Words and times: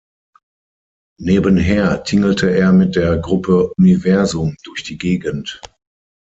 Nebenher 1.19 2.03
tingelte 2.03 2.49
er 2.49 2.71
mit 2.73 2.95
der 2.95 3.17
Gruppe 3.19 3.71
"Universum" 3.77 4.55
durch 4.63 4.83
die 4.83 4.97
Gegend. 4.97 5.61